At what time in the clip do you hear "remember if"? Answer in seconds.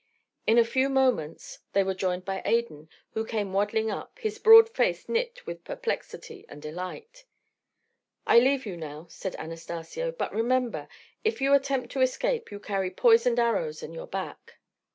10.33-11.39